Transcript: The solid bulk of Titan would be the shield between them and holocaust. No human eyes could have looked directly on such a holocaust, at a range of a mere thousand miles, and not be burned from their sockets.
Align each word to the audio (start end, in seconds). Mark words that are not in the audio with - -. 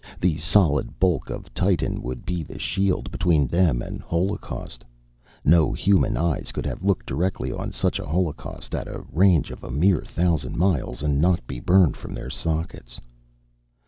The 0.19 0.39
solid 0.39 0.99
bulk 0.99 1.29
of 1.29 1.53
Titan 1.53 2.01
would 2.01 2.25
be 2.25 2.41
the 2.41 2.57
shield 2.57 3.11
between 3.11 3.45
them 3.45 3.83
and 3.83 4.01
holocaust. 4.01 4.83
No 5.45 5.73
human 5.73 6.17
eyes 6.17 6.51
could 6.51 6.65
have 6.65 6.83
looked 6.83 7.05
directly 7.05 7.51
on 7.51 7.71
such 7.71 7.99
a 7.99 8.07
holocaust, 8.07 8.73
at 8.73 8.87
a 8.87 9.05
range 9.11 9.51
of 9.51 9.63
a 9.63 9.69
mere 9.69 10.01
thousand 10.01 10.57
miles, 10.57 11.03
and 11.03 11.21
not 11.21 11.45
be 11.45 11.59
burned 11.59 11.97
from 11.97 12.15
their 12.15 12.31
sockets. 12.31 12.99